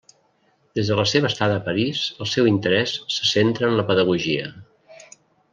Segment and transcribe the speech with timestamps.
[0.77, 4.53] Des de la seva estada a París, el seu interès se centra en la pedagogia.